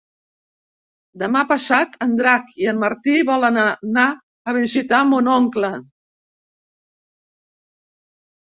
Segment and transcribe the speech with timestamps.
[1.23, 5.71] Demà passat en Drac i en Martí volen anar a visitar mon oncle.